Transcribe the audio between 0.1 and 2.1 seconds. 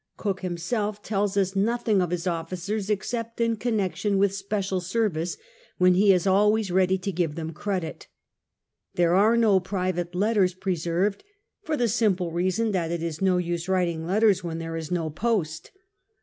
Cook himself tells us nothing of